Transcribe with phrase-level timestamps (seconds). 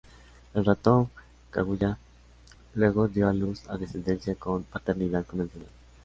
[0.55, 1.11] El ratón
[1.51, 1.95] Kaguya
[2.73, 5.69] luego dio a luz a descendencia con paternidad convencional.